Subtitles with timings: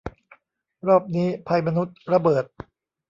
[0.87, 2.45] รอบนี้ ภัยมนุษย์ ระเบิด